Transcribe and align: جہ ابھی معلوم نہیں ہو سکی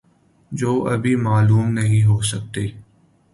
جہ 0.51 0.71
ابھی 0.93 1.13
معلوم 1.17 1.67
نہیں 1.73 2.03
ہو 2.03 2.19
سکی 2.31 2.67